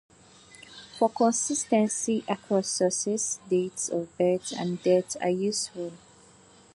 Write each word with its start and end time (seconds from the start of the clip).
For 0.97 1.11
consistency 1.11 2.23
across 2.27 2.69
sources, 2.69 3.37
dates 3.47 3.87
of 3.87 4.07
birth 4.17 4.51
and 4.57 4.81
death 4.81 5.15
are 5.21 5.29
useful. 5.29 5.93